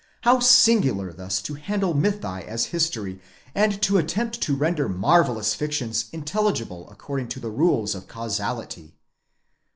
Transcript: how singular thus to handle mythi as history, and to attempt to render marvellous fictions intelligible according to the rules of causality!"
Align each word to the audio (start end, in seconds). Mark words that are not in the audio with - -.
how 0.21 0.39
singular 0.39 1.13
thus 1.13 1.39
to 1.43 1.53
handle 1.53 1.93
mythi 1.93 2.41
as 2.47 2.65
history, 2.73 3.21
and 3.53 3.79
to 3.83 3.99
attempt 3.99 4.41
to 4.41 4.55
render 4.55 4.89
marvellous 4.89 5.53
fictions 5.53 6.05
intelligible 6.11 6.89
according 6.89 7.27
to 7.27 7.39
the 7.39 7.51
rules 7.51 7.93
of 7.93 8.07
causality!" 8.07 8.95